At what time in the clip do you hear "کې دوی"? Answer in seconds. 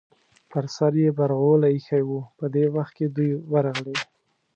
2.97-3.31